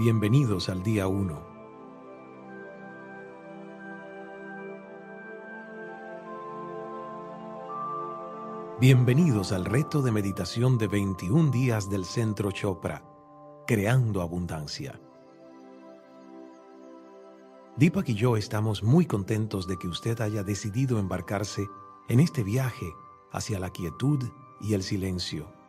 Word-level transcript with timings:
Bienvenidos 0.00 0.70
al 0.70 0.82
día 0.82 1.08
1. 1.08 1.46
Bienvenidos 8.80 9.52
al 9.52 9.66
reto 9.66 10.00
de 10.00 10.10
meditación 10.10 10.78
de 10.78 10.88
21 10.88 11.50
días 11.50 11.90
del 11.90 12.06
Centro 12.06 12.50
Chopra, 12.50 13.04
Creando 13.66 14.22
Abundancia. 14.22 14.98
Deepak 17.76 18.08
y 18.08 18.14
yo 18.14 18.38
estamos 18.38 18.82
muy 18.82 19.04
contentos 19.04 19.66
de 19.66 19.76
que 19.76 19.88
usted 19.88 20.18
haya 20.22 20.42
decidido 20.42 20.98
embarcarse 20.98 21.68
en 22.08 22.20
este 22.20 22.42
viaje 22.42 22.86
hacia 23.32 23.58
la 23.60 23.68
quietud 23.68 24.24
y 24.62 24.72
el 24.72 24.82
silencio 24.82 25.59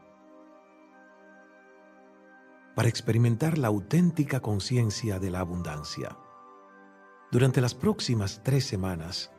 para 2.76 2.90
experimentar 2.90 3.58
la 3.58 3.68
auténtica 3.68 4.40
conciencia 4.40 5.20
de 5.20 5.30
la 5.30 5.40
abundancia. 5.40 6.18
Durante 7.32 7.62
las 7.62 7.76
próximas 7.76 8.42
tres 8.44 8.66
semanas, 8.66 9.32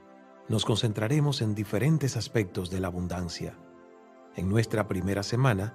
nos 0.48 0.64
concentraremos 0.64 1.40
en 1.40 1.54
diferentes 1.54 2.16
aspectos 2.16 2.70
de 2.70 2.80
la 2.80 2.88
abundancia. 2.88 3.59
En 4.34 4.48
nuestra 4.48 4.88
primera 4.88 5.23
semana, 5.23 5.74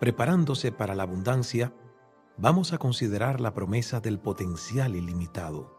preparándose 0.00 0.72
para 0.72 0.94
la 0.94 1.04
abundancia, 1.04 1.72
vamos 2.36 2.72
a 2.72 2.78
considerar 2.78 3.40
la 3.40 3.54
promesa 3.54 4.00
del 4.00 4.18
potencial 4.18 4.96
ilimitado. 4.96 5.76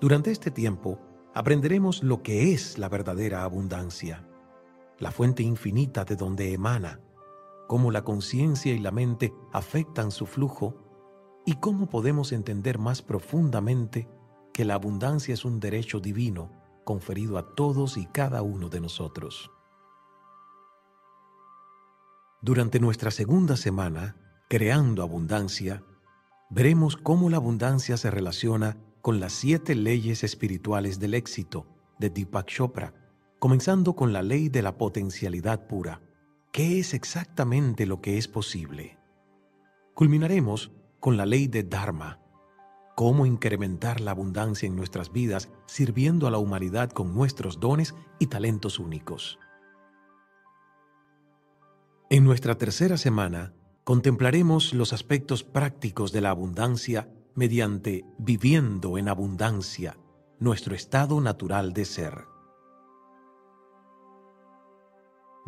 Durante 0.00 0.30
este 0.30 0.50
tiempo, 0.50 0.98
aprenderemos 1.34 2.02
lo 2.02 2.22
que 2.22 2.52
es 2.52 2.78
la 2.78 2.88
verdadera 2.88 3.44
abundancia, 3.44 4.26
la 4.98 5.10
fuente 5.12 5.42
infinita 5.42 6.04
de 6.04 6.16
donde 6.16 6.52
emana 6.52 7.00
cómo 7.70 7.92
la 7.92 8.02
conciencia 8.02 8.74
y 8.74 8.80
la 8.80 8.90
mente 8.90 9.32
afectan 9.52 10.10
su 10.10 10.26
flujo 10.26 10.74
y 11.46 11.60
cómo 11.60 11.88
podemos 11.88 12.32
entender 12.32 12.80
más 12.80 13.00
profundamente 13.00 14.08
que 14.52 14.64
la 14.64 14.74
abundancia 14.74 15.34
es 15.34 15.44
un 15.44 15.60
derecho 15.60 16.00
divino 16.00 16.50
conferido 16.84 17.38
a 17.38 17.54
todos 17.54 17.96
y 17.96 18.06
cada 18.06 18.42
uno 18.42 18.70
de 18.70 18.80
nosotros. 18.80 19.52
Durante 22.42 22.80
nuestra 22.80 23.12
segunda 23.12 23.56
semana, 23.56 24.16
Creando 24.48 25.04
Abundancia, 25.04 25.84
veremos 26.50 26.96
cómo 26.96 27.30
la 27.30 27.36
abundancia 27.36 27.96
se 27.96 28.10
relaciona 28.10 28.78
con 29.00 29.20
las 29.20 29.32
siete 29.32 29.76
leyes 29.76 30.24
espirituales 30.24 30.98
del 30.98 31.14
éxito 31.14 31.68
de 32.00 32.10
Deepak 32.10 32.48
Chopra, 32.48 32.94
comenzando 33.38 33.94
con 33.94 34.12
la 34.12 34.22
ley 34.22 34.48
de 34.48 34.62
la 34.62 34.76
potencialidad 34.76 35.68
pura 35.68 36.00
qué 36.52 36.80
es 36.80 36.94
exactamente 36.94 37.86
lo 37.86 38.00
que 38.00 38.18
es 38.18 38.28
posible. 38.28 38.98
Culminaremos 39.94 40.72
con 40.98 41.16
la 41.16 41.26
ley 41.26 41.46
de 41.46 41.62
Dharma, 41.62 42.20
cómo 42.96 43.24
incrementar 43.24 44.00
la 44.00 44.10
abundancia 44.10 44.66
en 44.66 44.76
nuestras 44.76 45.12
vidas 45.12 45.48
sirviendo 45.66 46.26
a 46.26 46.30
la 46.30 46.38
humanidad 46.38 46.90
con 46.90 47.14
nuestros 47.14 47.60
dones 47.60 47.94
y 48.18 48.26
talentos 48.26 48.78
únicos. 48.78 49.38
En 52.10 52.24
nuestra 52.24 52.58
tercera 52.58 52.96
semana, 52.96 53.54
contemplaremos 53.84 54.74
los 54.74 54.92
aspectos 54.92 55.44
prácticos 55.44 56.10
de 56.12 56.20
la 56.20 56.30
abundancia 56.30 57.08
mediante 57.34 58.04
viviendo 58.18 58.98
en 58.98 59.08
abundancia, 59.08 59.96
nuestro 60.40 60.74
estado 60.74 61.20
natural 61.20 61.72
de 61.72 61.84
ser. 61.84 62.30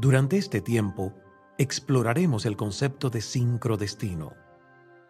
Durante 0.02 0.36
este 0.36 0.60
tiempo, 0.60 1.14
exploraremos 1.58 2.44
el 2.44 2.56
concepto 2.56 3.08
de 3.08 3.20
sincrodestino, 3.20 4.32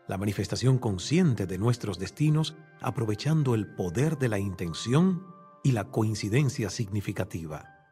la 0.07 0.19
manifestación 0.19 0.77
consciente 0.77 1.47
de 1.47 1.57
nuestros 1.57 1.99
destinos 1.99 2.59
aprovechando 2.83 3.55
el 3.55 3.75
poder 3.75 4.19
de 4.19 4.29
la 4.29 4.39
intención 4.39 5.27
y 5.65 5.73
la 5.73 5.85
coincidencia 5.85 6.69
significativa. 6.69 7.87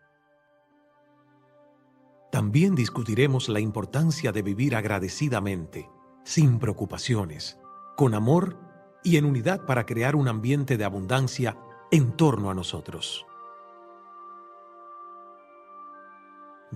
También 2.30 2.74
discutiremos 2.74 3.48
la 3.48 3.60
importancia 3.60 4.30
de 4.30 4.42
vivir 4.42 4.76
agradecidamente, 4.76 5.88
sin 6.22 6.58
preocupaciones, 6.58 7.58
con 7.96 8.12
amor 8.12 8.58
y 9.02 9.16
en 9.16 9.24
unidad 9.24 9.64
para 9.64 9.86
crear 9.86 10.16
un 10.16 10.28
ambiente 10.28 10.76
de 10.76 10.84
abundancia 10.84 11.56
en 11.90 12.12
torno 12.12 12.50
a 12.50 12.54
nosotros. 12.54 13.24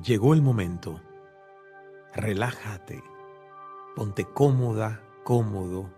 Llegó 0.03 0.35
el 0.35 0.43
momento. 0.43 1.01
Relájate. 2.15 3.01
Ponte 3.95 4.25
cómoda, 4.25 5.05
cómodo. 5.23 5.89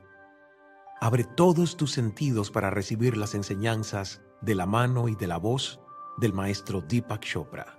Abre 1.01 1.25
todos 1.25 1.79
tus 1.79 1.93
sentidos 1.93 2.51
para 2.51 2.69
recibir 2.69 3.17
las 3.17 3.35
enseñanzas 3.35 4.21
de 4.43 4.55
la 4.55 4.67
mano 4.67 5.09
y 5.09 5.15
de 5.15 5.27
la 5.27 5.39
voz 5.39 5.81
del 6.19 6.35
maestro 6.35 6.83
Deepak 6.83 7.23
Chopra. 7.23 7.79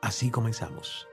Así 0.00 0.30
comenzamos. 0.30 1.08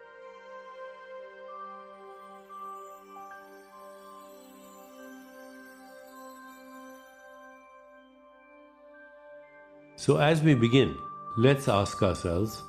So, 9.95 10.19
as 10.19 10.43
we 10.43 10.53
begin, 10.53 10.95
let's 11.37 11.67
ask 11.67 12.03
ourselves 12.03 12.63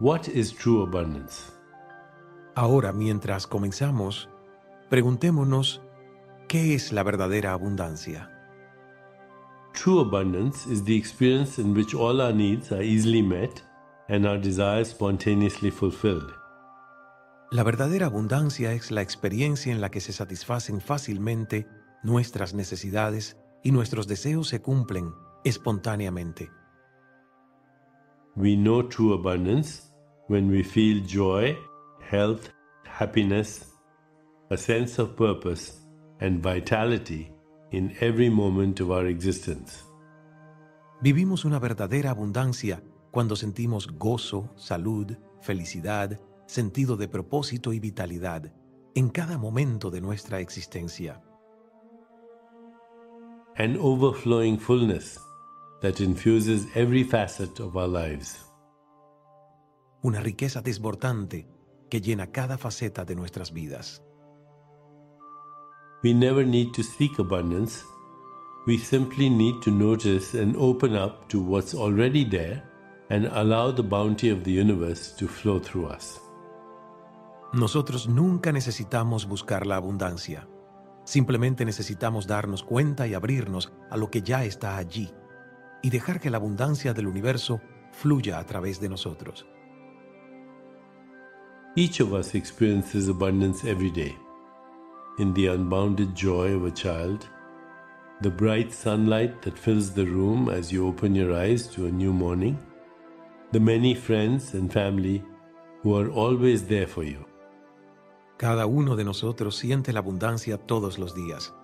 What 0.00 0.28
is 0.28 0.52
true 0.52 0.84
abundance? 0.84 1.50
Ahora, 2.54 2.92
mientras 2.92 3.48
comenzamos, 3.48 4.28
preguntémonos, 4.88 5.82
¿qué 6.46 6.76
es 6.76 6.92
la 6.92 7.02
verdadera 7.02 7.52
abundancia? 7.52 8.30
True 9.72 10.02
abundance 10.02 10.70
is 10.70 10.84
the 10.84 10.96
experience 10.96 11.60
in 11.60 11.74
which 11.74 11.96
all 11.96 12.20
our 12.20 12.32
needs 12.32 12.70
are 12.70 12.80
easily 12.80 13.22
met 13.22 13.60
and 14.08 14.24
our 14.24 14.38
desires 14.38 14.90
spontaneously 14.90 15.72
fulfilled. 15.72 16.32
La 17.50 17.64
verdadera 17.64 18.06
abundancia 18.06 18.74
es 18.74 18.92
la 18.92 19.02
experiencia 19.02 19.72
en 19.72 19.80
la 19.80 19.90
que 19.90 20.00
se 20.00 20.12
satisfacen 20.12 20.80
fácilmente 20.80 21.66
nuestras 22.04 22.54
necesidades 22.54 23.36
y 23.64 23.72
nuestros 23.72 24.06
deseos 24.06 24.46
se 24.46 24.62
cumplen 24.62 25.12
espontáneamente. 25.42 26.52
We 28.36 28.54
know 28.54 28.84
true 28.84 29.14
abundance 29.14 29.87
when 30.28 30.50
we 30.50 30.62
feel 30.62 31.02
joy, 31.04 31.56
health, 32.00 32.50
happiness, 32.84 33.72
a 34.50 34.56
sense 34.56 34.98
of 34.98 35.16
purpose, 35.16 35.80
and 36.20 36.42
vitality 36.42 37.32
in 37.72 37.94
every 38.00 38.30
moment 38.30 38.80
of 38.80 38.90
our 38.90 39.06
existence. 39.06 39.84
Vivimos 41.00 41.44
una 41.44 41.58
verdadera 41.58 42.10
abundancia 42.10 42.82
cuando 43.10 43.36
sentimos 43.36 43.86
gozo, 43.98 44.50
salud, 44.56 45.16
felicidad, 45.40 46.20
sentido 46.46 46.96
de 46.96 47.08
propósito 47.08 47.72
y 47.72 47.78
vitalidad 47.78 48.52
en 48.94 49.10
cada 49.10 49.38
momento 49.38 49.90
de 49.90 50.00
nuestra 50.00 50.40
existencia. 50.40 51.22
An 53.56 53.76
overflowing 53.80 54.58
fullness 54.58 55.18
that 55.80 56.00
infuses 56.00 56.66
every 56.74 57.04
facet 57.04 57.60
of 57.60 57.76
our 57.76 57.88
lives 57.88 58.47
una 60.02 60.20
riqueza 60.20 60.60
desbordante 60.60 61.46
que 61.90 62.00
llena 62.00 62.28
cada 62.28 62.58
faceta 62.58 63.04
de 63.04 63.16
nuestras 63.16 63.52
vidas. 63.52 64.02
We 66.04 66.14
never 66.14 66.46
need 66.46 66.72
to 66.74 66.82
seek 66.82 67.18
abundance. 67.18 67.84
We 68.66 68.78
simply 68.78 69.28
need 69.28 69.60
to 69.64 69.70
notice 69.70 70.40
and 70.40 70.54
open 70.56 70.94
up 70.94 71.28
to 71.28 71.40
what's 71.40 71.74
already 71.74 72.24
there 72.24 72.62
and 73.10 73.26
allow 73.32 73.74
the 73.74 73.82
bounty 73.82 74.30
of 74.30 74.44
the 74.44 74.52
universe 74.52 75.16
to 75.16 75.26
flow 75.26 75.58
through 75.60 75.90
us. 75.92 76.20
Nosotros 77.52 78.08
nunca 78.08 78.52
necesitamos 78.52 79.26
buscar 79.26 79.66
la 79.66 79.76
abundancia. 79.76 80.46
Simplemente 81.04 81.64
necesitamos 81.64 82.26
darnos 82.26 82.62
cuenta 82.62 83.06
y 83.06 83.14
abrirnos 83.14 83.72
a 83.90 83.96
lo 83.96 84.10
que 84.10 84.20
ya 84.20 84.44
está 84.44 84.76
allí 84.76 85.10
y 85.82 85.88
dejar 85.90 86.20
que 86.20 86.28
la 86.28 86.36
abundancia 86.36 86.92
del 86.92 87.06
universo 87.06 87.60
fluya 87.90 88.38
a 88.38 88.44
través 88.44 88.80
de 88.80 88.90
nosotros. 88.90 89.46
Each 91.78 92.00
of 92.00 92.12
us 92.12 92.34
experiences 92.34 93.06
abundance 93.06 93.64
every 93.64 93.90
day. 93.90 94.16
In 95.20 95.32
the 95.32 95.46
unbounded 95.46 96.12
joy 96.12 96.48
of 96.56 96.64
a 96.64 96.72
child, 96.72 97.28
the 98.20 98.30
bright 98.30 98.72
sunlight 98.72 99.40
that 99.42 99.56
fills 99.56 99.92
the 99.92 100.04
room 100.04 100.48
as 100.48 100.72
you 100.72 100.88
open 100.88 101.14
your 101.14 101.32
eyes 101.32 101.68
to 101.68 101.86
a 101.86 101.90
new 101.92 102.12
morning, 102.12 102.58
the 103.52 103.60
many 103.60 103.94
friends 103.94 104.54
and 104.54 104.72
family 104.72 105.22
who 105.84 105.96
are 105.96 106.10
always 106.10 106.66
there 106.66 106.88
for 106.88 107.04
you. 107.04 107.24
Cada 108.38 108.66
uno 108.66 108.96
de 108.96 109.04
nosotros 109.04 109.54
siente 109.54 109.92
la 109.92 110.00
abundancia 110.00 110.58
todos 110.58 110.98
los 110.98 111.14
días. 111.14 111.54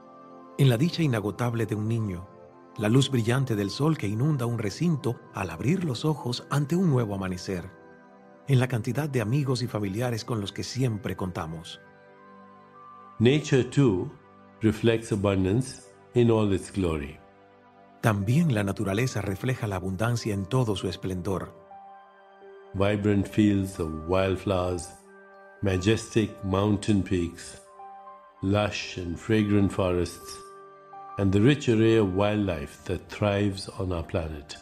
En 0.59 0.69
la 0.69 0.77
dicha 0.77 1.03
inagotable 1.03 1.67
de 1.67 1.75
un 1.75 1.89
niño, 1.89 2.25
la 2.79 2.89
luz 2.89 3.11
brillante 3.11 3.57
del 3.57 3.71
sol 3.71 3.99
que 3.99 4.07
inunda 4.07 4.47
un 4.47 4.61
recinto 4.61 5.17
al 5.35 5.51
abrir 5.51 5.85
los 5.85 6.05
ojos 6.05 6.47
ante 6.51 6.77
un 6.77 6.89
nuevo 6.89 7.17
amanecer 7.17 7.84
en 8.49 8.61
la 8.61 8.69
cantidad 8.69 9.09
de 9.09 9.21
amigos 9.21 9.63
y 9.63 9.67
familiares 9.67 10.25
con 10.25 10.41
los 10.41 10.53
que 10.53 10.63
siempre 10.63 11.17
contamos. 11.17 11.81
Nature 13.19 13.65
too 13.65 14.11
reflects 14.61 15.13
abundance 15.13 15.83
in 16.15 16.31
all 16.31 16.53
its 16.53 16.73
glory. 16.73 17.19
También 18.01 18.55
la 18.55 18.65
naturaleza 18.65 19.23
refleja 19.23 19.67
la 19.67 19.77
abundancia 19.77 20.35
en 20.35 20.45
todo 20.45 20.77
su 20.77 20.89
esplendor. 20.89 21.55
Vibrant 22.75 23.27
fields 23.27 23.79
of 23.79 23.89
wildflowers, 24.09 24.89
majestic 25.63 26.31
mountain 26.45 27.03
peaks, 27.03 27.63
lush 28.43 28.99
and 28.99 29.17
fragrant 29.17 29.73
forests, 29.73 30.39
and 31.19 31.33
the 31.33 31.41
rich 31.41 31.69
array 31.69 31.97
of 31.97 32.15
wildlife 32.15 32.85
that 32.85 33.01
thrives 33.09 33.71
on 33.79 33.93
our 33.93 34.05
planet. 34.05 34.57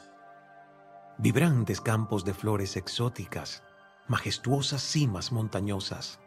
Vibrantes 1.19 1.81
campos 1.81 2.25
de 2.25 2.34
flores 2.34 2.76
exóticas, 2.76 3.62
majestuosas 4.09 4.83
cimas 4.83 5.33
montañosas, 5.33 6.21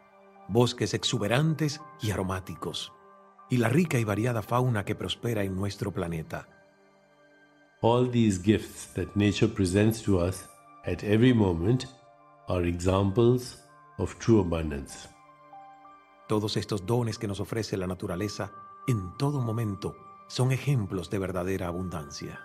bosques 0.48 0.94
exuberantes 0.94 1.80
y 2.00 2.10
aromáticos, 2.10 2.92
y 3.50 3.58
la 3.58 3.68
rica 3.68 3.98
y 3.98 4.04
variada 4.04 4.42
fauna 4.42 4.84
que 4.84 4.94
prospera 4.94 5.44
en 5.44 5.56
nuestro 5.56 5.92
planeta. 5.92 6.48
All 7.82 8.10
these 8.10 8.40
gifts 8.42 8.88
that 8.94 9.14
nature 9.14 9.52
presents 9.52 10.02
to 10.02 10.18
us 10.18 10.44
at 10.86 11.04
every 11.04 11.34
moment 11.34 11.86
are 12.48 12.66
examples 12.66 13.62
of 13.98 14.18
true 14.18 14.40
abundance. 14.40 15.08
Todos 16.28 16.56
estos 16.56 16.86
dones 16.86 17.18
que 17.18 17.28
nos 17.28 17.38
ofrece 17.38 17.76
la 17.76 17.86
naturaleza 17.86 18.50
en 18.88 19.16
todo 19.16 19.40
momento 19.40 19.96
son 20.28 20.50
ejemplos 20.52 21.10
de 21.10 21.18
verdadera 21.18 21.68
abundancia. 21.68 22.40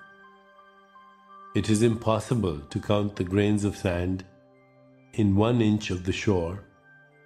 It 1.55 1.69
is 1.69 1.81
impossible 1.81 2.59
to 2.69 2.79
count 2.79 3.15
the 3.15 3.23
grains 3.23 3.65
of 3.65 3.75
sand 3.75 4.25
in 5.13 5.35
one 5.35 5.61
inch 5.61 5.91
of 5.91 6.03
the 6.03 6.13
shore 6.13 6.63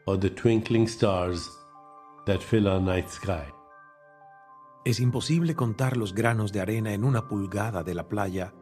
or 0.08 0.18
the 0.18 0.30
twinkling 0.30 0.88
stars 0.88 1.50
that 2.26 2.42
fill 2.42 2.68
our 2.68 2.82
night 2.82 3.10
sky. 3.10 3.46
Es 4.86 5.00
imposible 5.00 5.56
contar 5.56 5.98
los 5.98 6.14
granos 6.14 6.52
de 6.52 6.62
arena 6.62 6.94
en 6.94 7.04
una 7.04 7.28
pulgada 7.28 7.84
de 7.84 7.96
la 7.96 8.08
playa 8.08 8.54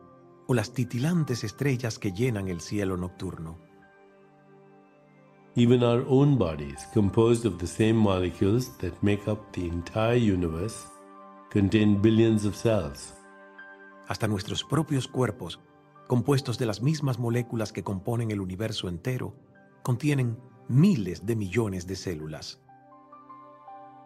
o 0.47 0.53
las 0.53 0.73
titilantes 0.73 1.43
estrellas 1.43 1.99
que 1.99 2.11
llenan 2.11 2.47
el 2.47 2.61
cielo 2.61 2.97
nocturno. 2.97 3.59
Even 5.55 5.83
our 5.83 6.03
own 6.07 6.37
bodies, 6.37 6.87
composed 6.93 7.45
of 7.45 7.59
the 7.59 7.67
same 7.67 7.93
molecules 7.93 8.75
that 8.79 8.93
make 9.03 9.27
up 9.29 9.39
the 9.53 9.67
entire 9.67 10.15
universe, 10.15 10.87
contain 11.51 12.01
billions 12.01 12.43
of 12.45 12.55
cells. 12.55 13.13
Hasta 14.07 14.27
nuestros 14.27 14.63
propios 14.63 15.07
cuerpos, 15.07 15.59
compuestos 16.13 16.59
de 16.59 16.67
las 16.67 16.83
mismas 16.83 17.17
moléculas 17.17 17.73
que 17.73 17.81
componen 17.81 18.29
el 18.29 18.39
universo 18.39 18.87
entero, 18.87 19.33
contienen 19.81 20.37
miles 20.67 21.25
de 21.25 21.35
millones 21.35 21.87
de 21.87 21.95
células. 21.95 22.61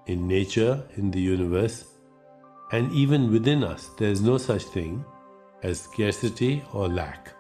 In 0.05 0.25
nature, 0.25 0.85
in 0.95 1.11
the 1.11 1.19
universe, 1.19 1.85
and 2.71 2.89
even 2.93 3.29
within 3.29 3.61
us, 3.61 3.91
there 3.97 4.09
is 4.09 4.21
no 4.21 4.39
such 4.39 4.63
thing 4.71 5.03
as 5.63 5.79
scarcity 5.79 6.63
or 6.71 6.89
lack. 6.89 7.35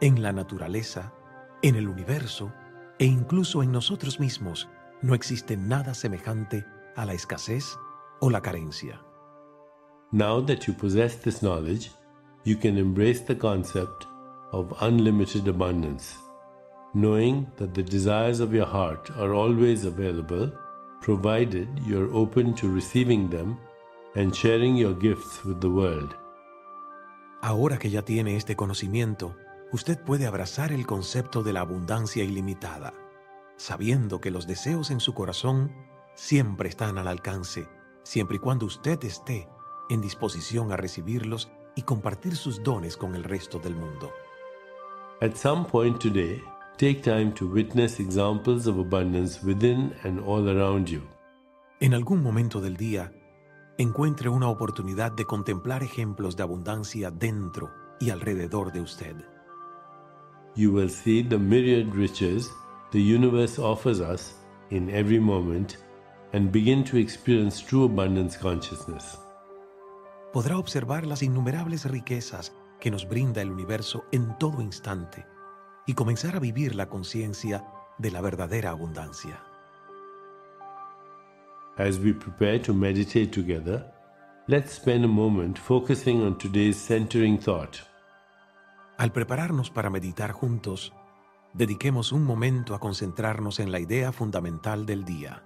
En 0.00 0.22
la 0.22 0.32
naturaleza, 0.32 1.12
en 1.60 1.76
el 1.76 1.86
universo 1.86 2.54
e 2.98 3.04
incluso 3.04 3.62
en 3.62 3.70
nosotros 3.70 4.18
mismos 4.18 4.66
no 5.02 5.14
existe 5.14 5.58
nada 5.58 5.92
semejante 5.92 6.64
a 6.96 7.04
la 7.04 7.12
escasez 7.12 7.76
o 8.22 8.30
la 8.30 8.40
carencia. 8.40 9.02
Now 10.10 10.40
that 10.46 10.60
you 10.66 10.72
possess 10.72 11.20
this 11.20 11.40
knowledge, 11.40 11.90
you 12.44 12.56
can 12.56 12.76
embrace 12.76 13.20
the 13.20 13.34
concept 13.34 14.06
of 14.52 14.74
unlimited 14.82 15.48
abundance, 15.48 16.14
knowing 16.92 17.46
that 17.56 17.72
the 17.72 17.82
desires 17.82 18.40
of 18.40 18.52
your 18.52 18.66
heart 18.66 19.10
are 19.18 19.34
always 19.34 19.84
available, 19.84 20.52
provided 21.00 21.68
you're 21.86 22.12
open 22.14 22.54
to 22.54 22.68
receiving 22.68 23.30
them 23.30 23.58
and 24.14 24.34
sharing 24.34 24.76
your 24.76 24.94
gifts 24.94 25.42
with 25.44 25.60
the 25.60 25.68
world. 25.68 26.14
Ahora 27.40 27.78
que 27.78 27.90
ya 27.90 28.02
tiene 28.02 28.36
este 28.36 28.56
conocimiento, 28.56 29.36
usted 29.72 29.98
puede 29.98 30.26
abrazar 30.26 30.70
el 30.72 30.86
concepto 30.86 31.42
de 31.42 31.52
la 31.52 31.60
abundancia 31.60 32.24
ilimitada, 32.24 32.94
sabiendo 33.56 34.20
que 34.20 34.30
los 34.30 34.46
deseos 34.46 34.90
en 34.90 35.00
su 35.00 35.14
corazón 35.14 35.72
siempre 36.14 36.68
están 36.68 36.98
al 36.98 37.08
alcance, 37.08 37.68
siempre 38.02 38.36
y 38.36 38.38
cuando 38.38 38.66
usted 38.66 39.02
esté 39.04 39.48
en 39.90 40.00
disposición 40.00 40.72
a 40.72 40.76
recibirlos 40.76 41.50
y 41.76 41.82
compartir 41.82 42.36
sus 42.36 42.62
dones 42.62 42.96
con 42.96 43.14
el 43.14 43.24
resto 43.24 43.58
del 43.58 43.74
mundo. 43.74 44.12
At 45.20 45.36
some 45.36 45.64
point 45.64 46.00
today, 46.00 46.42
take 46.76 47.00
time 47.02 47.32
to 47.34 47.46
witness 47.46 48.00
examples 48.00 48.66
of 48.66 48.78
abundance 48.78 49.40
within 49.44 49.94
and 50.04 50.20
all 50.20 50.48
around 50.48 50.88
you. 50.88 51.02
En 51.80 51.94
algún 51.94 52.22
momento 52.22 52.60
del 52.60 52.76
día, 52.76 53.12
encuentre 53.78 54.28
una 54.28 54.48
oportunidad 54.48 55.12
de 55.12 55.24
contemplar 55.24 55.82
ejemplos 55.82 56.36
de 56.36 56.42
abundancia 56.42 57.10
dentro 57.10 57.70
y 58.00 58.10
alrededor 58.10 58.72
de 58.72 58.80
usted. 58.80 59.16
You 60.56 60.72
will 60.72 60.90
see 60.90 61.22
the 61.22 61.38
myriad 61.38 61.92
riches 61.94 62.50
the 62.92 63.00
universe 63.00 63.58
offers 63.58 64.00
us 64.00 64.34
in 64.70 64.88
every 64.90 65.18
moment 65.18 65.78
and 66.32 66.52
begin 66.52 66.84
to 66.84 66.96
experience 66.96 67.60
true 67.60 67.84
abundance 67.84 68.36
consciousness. 68.36 69.18
Podrá 70.34 70.58
observar 70.58 71.06
las 71.06 71.22
innumerables 71.22 71.88
riquezas 71.88 72.52
que 72.80 72.90
nos 72.90 73.08
brinda 73.08 73.40
el 73.40 73.52
universo 73.52 74.04
en 74.10 74.36
todo 74.36 74.62
instante 74.62 75.24
y 75.86 75.94
comenzar 75.94 76.34
a 76.34 76.40
vivir 76.40 76.74
la 76.74 76.88
conciencia 76.88 77.64
de 77.98 78.10
la 78.10 78.20
verdadera 78.20 78.70
abundancia. 78.70 79.40
As 81.76 82.00
we 82.00 82.12
prepare 82.12 82.58
to 82.58 82.74
meditate 82.74 83.28
together, 83.28 83.86
let's 84.48 84.72
spend 84.72 85.04
a 85.04 85.08
moment 85.08 85.56
focusing 85.56 86.20
on 86.22 86.36
today's 86.36 86.76
centering 86.76 87.38
thought. 87.38 87.76
Al 88.98 89.12
prepararnos 89.12 89.70
para 89.70 89.88
meditar 89.88 90.32
juntos, 90.32 90.92
dediquemos 91.52 92.10
un 92.10 92.24
momento 92.24 92.74
a 92.74 92.80
concentrarnos 92.80 93.60
en 93.60 93.70
la 93.70 93.78
idea 93.78 94.10
fundamental 94.10 94.84
del 94.84 95.04
día. 95.04 95.44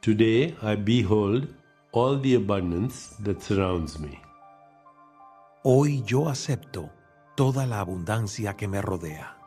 Today 0.00 0.56
I 0.62 0.76
behold 0.76 1.65
all 1.96 2.20
the 2.20 2.34
abundance 2.34 3.16
that 3.24 3.40
surrounds 3.40 3.98
me. 3.98 4.20
Hoy 5.62 6.02
yo 6.06 6.28
acepto 6.28 6.90
toda 7.34 7.66
la 7.66 7.80
abundancia 7.80 8.54
que 8.54 8.68
me 8.68 8.82
rodea. 8.82 9.38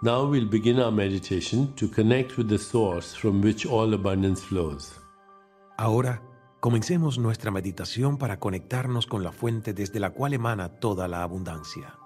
Now 0.00 0.30
we'll 0.30 0.48
begin 0.48 0.78
our 0.78 0.92
meditation 0.92 1.74
to 1.74 1.88
connect 1.88 2.38
with 2.38 2.48
the 2.48 2.58
source 2.58 3.16
from 3.16 3.40
which 3.42 3.66
all 3.66 3.92
abundance 3.94 4.40
flows. 4.40 4.92
Ahora, 5.76 6.22
comencemos 6.60 7.18
nuestra 7.18 7.50
meditación 7.50 8.16
para 8.16 8.38
conectarnos 8.38 9.08
con 9.08 9.24
la 9.24 9.32
fuente 9.32 9.74
desde 9.74 9.98
la 9.98 10.10
cual 10.10 10.34
emana 10.34 10.68
toda 10.68 11.08
la 11.08 11.24
abundancia. 11.24 11.98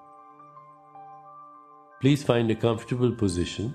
Please 2.01 2.25
find 2.25 2.51
a 2.51 2.59
comfortable 2.59 3.15
position, 3.15 3.75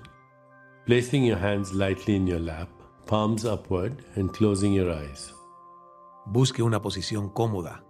placing 0.84 1.24
your 1.24 1.38
hands 1.38 1.72
lightly 1.72 2.16
in 2.16 2.26
your 2.26 2.40
lap, 2.40 2.73
palms 3.06 3.44
upward, 3.44 4.04
and 4.16 4.30
closing 4.32 4.72
your 4.72 4.90
eyes. 4.90 5.34
Busque 6.26 6.62
una 6.62 6.80
posición 6.80 7.28
cómoda. 7.30 7.84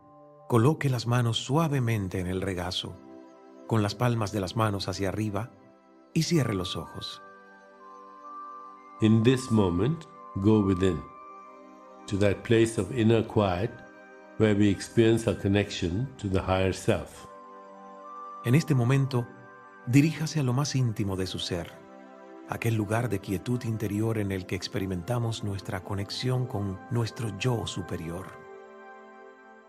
Coloque 0.49 0.91
las 0.91 1.07
manos 1.07 1.39
suavemente 1.39 2.21
en 2.21 2.27
el 2.27 2.41
regazo, 2.41 2.97
con 3.67 3.83
las 3.83 3.95
palmas 3.95 4.33
de 4.33 4.41
las 4.41 4.57
manos 4.57 4.89
hacia 4.89 5.09
arriba 5.09 5.51
y 6.13 6.23
cierre 6.23 6.55
los 6.55 6.77
ojos. 6.77 7.23
In 9.01 9.23
this 9.23 9.51
moment, 9.51 10.05
go 10.37 10.61
within, 10.61 11.01
to 12.07 12.17
that 12.19 12.43
place 12.43 12.81
of 12.81 12.91
inner 12.97 13.23
quiet 13.23 13.71
where 14.39 14.55
we 14.55 14.69
experience 14.69 15.29
our 15.29 15.39
connection 15.39 16.09
to 16.19 16.29
the 16.29 16.41
higher 16.41 16.73
self. 16.73 17.27
En 18.45 18.55
este 18.55 18.75
momento, 18.75 19.27
diríjase 19.87 20.41
a 20.41 20.43
lo 20.43 20.53
más 20.53 20.75
íntimo 20.75 21.17
de 21.17 21.27
su 21.27 21.39
ser, 21.39 21.84
aquel 22.49 22.75
lugar 22.75 23.09
de 23.09 23.21
quietud 23.21 23.63
interior 23.65 24.19
en 24.19 24.33
el 24.33 24.47
que 24.47 24.57
experimentamos 24.57 25.45
nuestra 25.45 25.83
conexión 25.83 26.47
con 26.47 26.79
nuestro 26.91 27.37
yo 27.39 27.67
superior. 27.67 28.27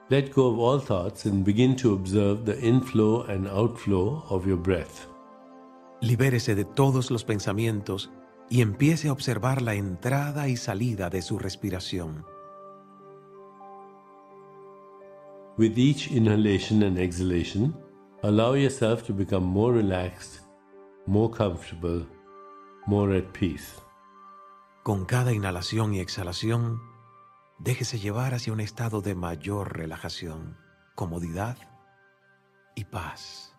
Let 0.10 0.34
go 0.34 0.48
of 0.48 0.60
all 0.60 0.79
thoughts 0.79 1.25
and 1.25 1.44
begin 1.44 1.75
to 1.77 1.94
observe 1.94 2.46
the 2.46 2.60
inflow 2.63 3.25
and 3.27 3.48
outflow 3.48 4.24
of 4.29 4.46
your 4.46 4.62
breath. 4.62 5.08
Libérese 6.01 6.53
de 6.53 6.65
todos 6.65 7.10
los 7.10 7.24
pensamientos 7.24 8.12
y 8.50 8.62
empiece 8.62 9.08
a 9.08 9.12
observar 9.12 9.62
la 9.63 9.74
entrada 9.74 10.48
y 10.48 10.58
salida 10.58 11.10
de 11.10 11.22
su 11.22 11.39
respiración. 11.39 12.24
With 15.58 15.77
each 15.77 16.12
inhalation 16.12 16.84
and 16.84 17.00
exhalation, 17.00 17.74
allow 18.22 18.55
yourself 18.55 19.03
to 19.08 19.13
become 19.13 19.46
more 19.46 19.74
relaxed, 19.74 20.41
more 21.08 21.32
comfortable, 21.32 22.05
more 22.86 23.18
at 23.18 23.25
peace. 23.32 23.82
Con 24.84 25.06
cada 25.06 25.34
inhalación 25.34 25.94
y 25.94 26.00
exhalación, 26.00 26.82
déjese 27.60 28.00
llevar 28.00 28.34
hacia 28.34 28.54
un 28.54 28.60
estado 28.60 29.01
de 29.01 29.15
mayor 29.15 29.77
relajación, 29.77 30.58
comodidad 30.96 31.58
y 32.75 32.86
paz. 32.86 33.54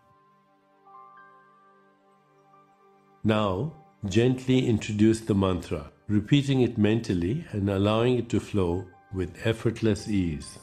Now, 3.24 3.72
gently 4.08 4.68
introduce 4.68 5.24
the 5.24 5.34
mantra 5.34 5.92
repeating 6.08 6.60
it 6.60 6.78
mentally 6.78 7.44
and 7.52 7.68
allowing 7.68 8.18
it 8.18 8.28
to 8.28 8.40
flow 8.40 8.86
with 9.12 9.30
effortless 9.44 10.08
ease. 10.08 10.60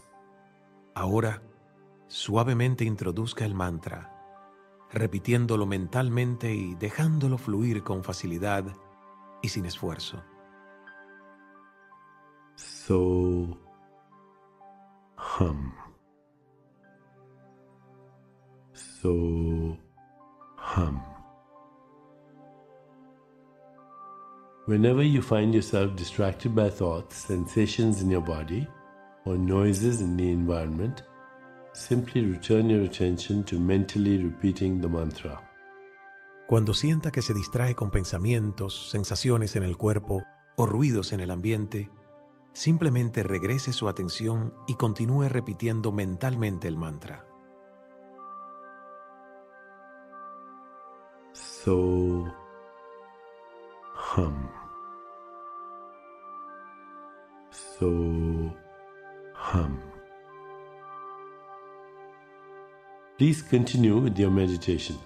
Ahora, 0.96 1.42
suavemente 2.08 2.86
introduzca 2.86 3.46
el 3.46 3.54
mantra, 3.54 4.13
repitiéndolo 4.94 5.66
mentalmente 5.66 6.54
y 6.54 6.76
dejándolo 6.76 7.38
fluir 7.38 7.84
con 7.84 8.04
facilidad 8.04 8.66
y 9.42 9.50
sin 9.50 9.66
esfuerzo. 9.66 10.24
So 12.56 13.58
hum. 15.18 15.74
So 18.74 19.78
hum. 20.58 21.02
Whenever 24.66 25.04
you 25.04 25.22
find 25.22 25.54
yourself 25.54 25.94
distracted 25.96 26.56
by 26.56 26.70
thoughts, 26.70 27.18
sensations 27.18 28.02
in 28.02 28.10
your 28.10 28.22
body, 28.22 28.66
or 29.26 29.38
noises 29.38 30.00
in 30.00 30.16
the 30.16 30.32
environment, 30.32 31.04
simply 31.74 32.22
return 32.22 32.70
your 32.70 32.84
attention 32.84 33.44
to 33.44 33.60
mentally 33.60 34.18
repeating 34.18 34.80
the 34.80 34.88
mantra. 34.88 35.50
Cuando 36.48 36.74
sienta 36.74 37.12
que 37.12 37.22
se 37.22 37.34
distrae 37.34 37.74
con 37.74 37.90
pensamientos, 37.90 38.90
sensaciones 38.90 39.56
en 39.56 39.64
el 39.64 39.78
cuerpo 39.78 40.24
o 40.56 40.66
ruidos 40.66 41.14
en 41.14 41.20
el 41.20 41.32
ambiente, 41.32 41.90
simplemente 42.52 43.24
regrese 43.24 43.74
su 43.74 43.88
atención 43.88 44.54
y 44.68 44.76
continúe 44.76 45.30
repitiendo 45.30 45.92
mentalmente 45.92 46.68
el 46.68 46.78
mantra. 46.78 47.26
So 51.34 52.26
hum. 54.16 54.50
So 57.52 57.88
hum. 59.34 59.93
Please 63.24 63.42
continue 63.42 64.00
with 64.00 64.20
your 64.20 64.30
meditation. 64.30 64.98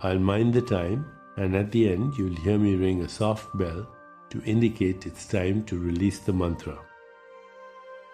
I'll 0.00 0.18
mind 0.18 0.54
the 0.54 0.62
time, 0.62 1.04
and 1.36 1.54
at 1.54 1.70
the 1.72 1.92
end, 1.92 2.14
you'll 2.16 2.34
hear 2.36 2.58
me 2.58 2.74
ring 2.74 3.02
a 3.02 3.06
soft 3.06 3.50
bell 3.52 3.86
to 4.30 4.40
indicate 4.46 5.04
it's 5.04 5.28
time 5.28 5.62
to 5.64 5.78
release 5.78 6.20
the 6.20 6.32
mantra. 6.32 6.78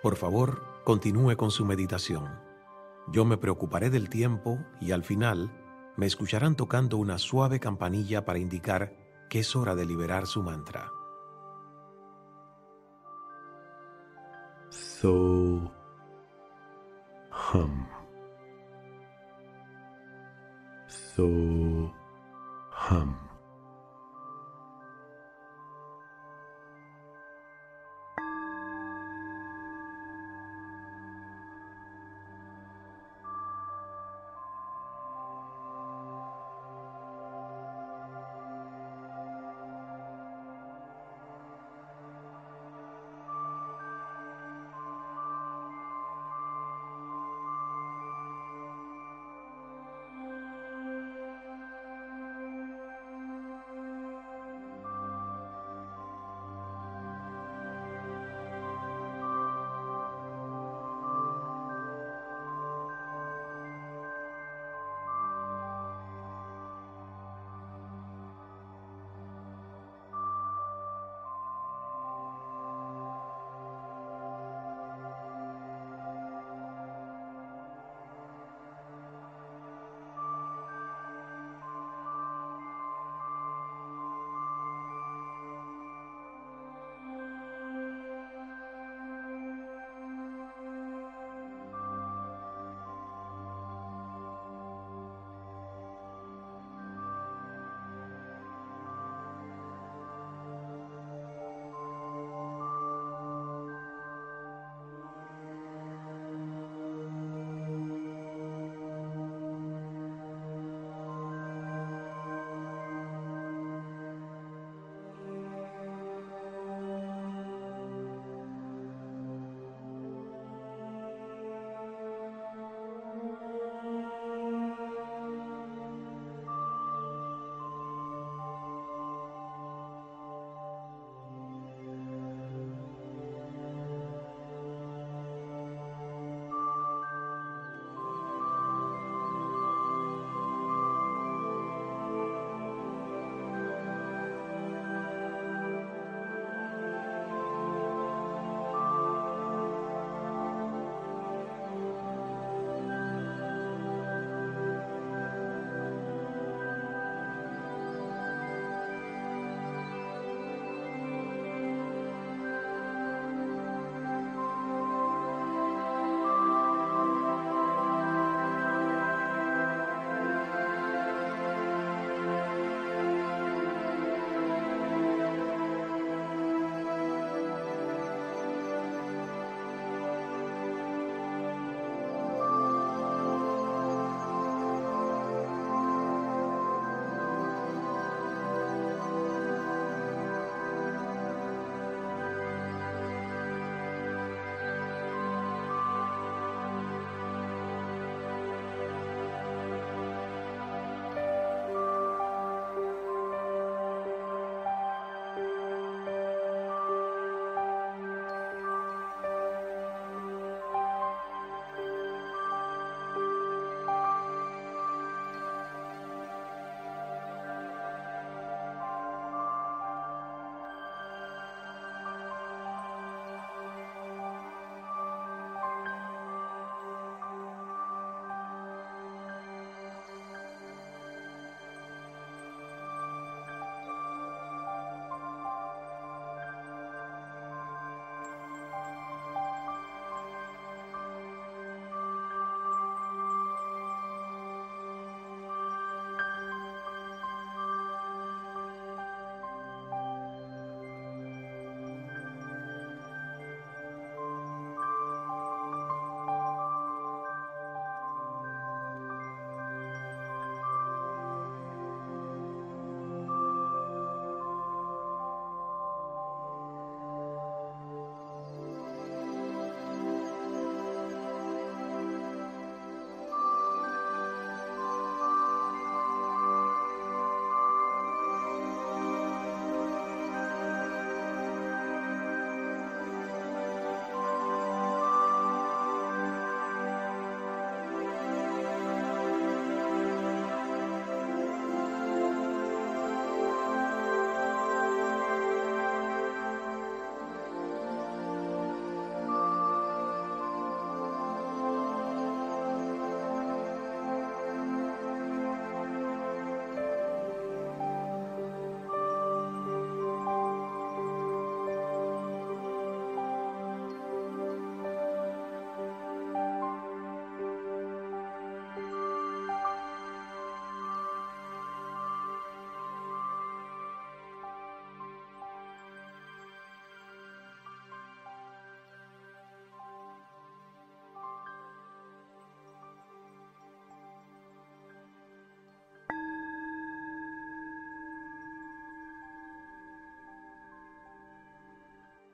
Por 0.03 0.17
favor, 0.17 0.61
continúe 0.83 1.37
con 1.37 1.53
su 1.53 1.65
meditación. 1.65 2.29
Yo 3.13 3.25
me 3.25 3.37
preocuparé 3.37 3.89
del 3.89 4.09
tiempo 4.09 4.59
y 4.81 4.91
al 4.91 5.05
final 5.05 5.53
me 5.97 6.07
escucharán 6.07 6.57
tocando 6.57 6.97
una 6.97 7.17
suave 7.17 7.61
campanilla 7.61 8.25
para 8.25 8.41
indicar 8.41 8.97
que 9.29 9.39
es 9.39 9.55
hora 9.55 9.77
de 9.77 9.87
liberar 9.87 10.27
su 10.27 10.43
mantra. 10.43 10.91
So 14.71 15.71
hum. 17.55 18.00
So 21.21 21.93
hum. 22.71 23.30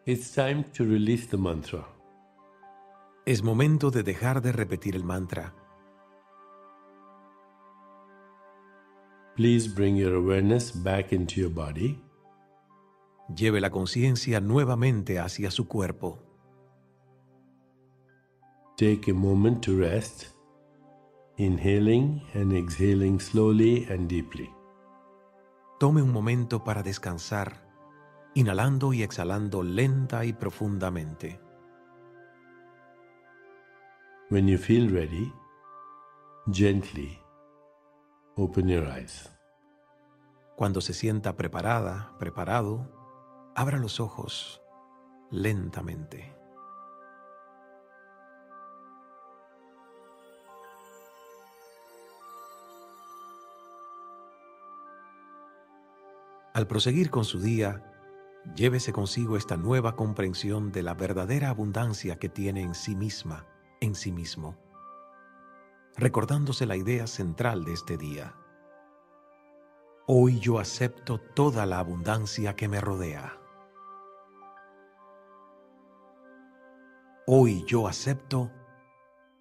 It's 0.09 0.33
time 0.33 0.63
to 0.75 0.85
release 0.85 1.27
the 1.27 1.37
mantra. 1.37 1.85
Es 3.27 3.43
momento 3.43 3.91
de 3.91 4.05
dejar 4.05 4.41
de 4.41 4.53
repetir 4.53 4.95
el 4.95 5.03
mantra. 5.03 5.53
Please 9.35 9.69
bring 9.69 9.97
your 9.97 10.15
awareness 10.15 10.71
back 10.73 11.13
into 11.13 11.41
your 11.41 11.53
body. 11.53 12.01
Lleve 13.35 13.61
la 13.61 13.71
conciencia 13.71 14.41
nuevamente 14.41 15.19
hacia 15.19 15.51
su 15.51 15.67
cuerpo. 15.67 16.21
Take 18.77 19.11
a 19.11 19.15
moment 19.15 19.65
to 19.65 19.77
rest, 19.77 20.27
inhaling 21.37 22.23
and 22.33 22.53
exhaling 22.53 23.19
slowly 23.19 23.89
and 23.91 24.09
deeply. 24.09 24.49
Tome 25.81 26.01
un 26.01 26.13
momento 26.13 26.63
para 26.63 26.85
descansar, 26.85 27.66
inhalando 28.37 28.93
y 28.93 29.03
exhalando 29.03 29.63
lenta 29.63 30.27
y 30.27 30.35
profundamente. 30.35 31.41
When 34.29 34.47
you 34.47 34.59
feel 34.59 34.93
ready, 34.93 35.33
gently 36.53 37.19
open 38.37 38.69
your 38.69 38.87
eyes. 38.89 39.31
Cuando 40.55 40.83
se 40.83 40.93
sienta 40.93 41.35
preparada, 41.35 42.15
preparado, 42.19 42.87
abra 43.55 43.79
los 43.79 44.01
ojos 44.01 44.61
lentamente. 45.31 46.37
Al 56.53 56.67
proseguir 56.67 57.11
con 57.11 57.25
su 57.25 57.41
día, 57.41 57.96
llévese 58.55 58.93
consigo 58.93 59.37
esta 59.37 59.57
nueva 59.57 59.97
comprensión 59.97 60.73
de 60.73 60.83
la 60.83 60.95
verdadera 60.95 61.51
abundancia 61.51 62.19
que 62.19 62.29
tiene 62.29 62.63
en 62.63 62.75
sí 62.75 62.95
misma, 62.95 63.47
en 63.81 63.95
sí 63.95 64.13
mismo, 64.13 64.57
recordándose 65.97 66.67
la 66.67 66.77
idea 66.77 67.07
central 67.07 67.65
de 67.65 67.73
este 67.73 67.97
día. 67.97 68.35
Hoy 70.07 70.39
yo 70.39 70.61
acepto 70.61 71.19
toda 71.19 71.67
la 71.67 71.81
abundancia 71.81 72.55
que 72.55 72.69
me 72.69 72.81
rodea. 72.81 73.41
Hoy 77.27 77.65
yo 77.65 77.89
acepto 77.89 78.53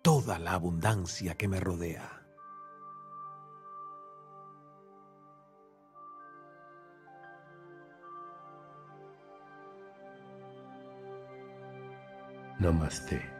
toda 0.01 0.39
la 0.39 0.53
abundancia 0.53 1.35
que 1.35 1.47
me 1.47 1.59
rodea. 1.59 2.14
Namaste. 12.59 13.34